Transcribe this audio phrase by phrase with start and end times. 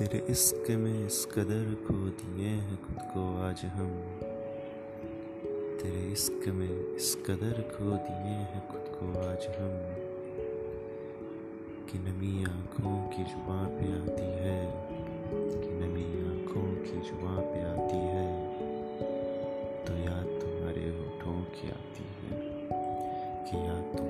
[0.00, 3.88] तेरे इश्क में इस कदर खो दिए हैं खुद को आज हम।
[5.80, 9.74] तेरे इश्क में इस कदर खो दिए हैं खुद को आज हम।
[11.90, 14.62] कि नमी आँखों की जुबा पे आती है
[15.60, 18.30] कि नमी आँखों की जुबा पे आती है
[19.84, 22.40] तो याद तुम्हारे होठों की आती है,
[23.44, 24.09] कि याद तुम